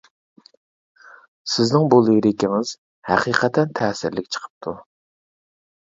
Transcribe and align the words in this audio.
سىزنىڭ 1.57 1.85
بۇ 1.95 2.01
لىرىكىڭىز 2.09 2.73
ھەقىقەتەن 3.13 3.79
تەسىرلىك 3.83 4.35
چىقىپتۇ! 4.35 4.79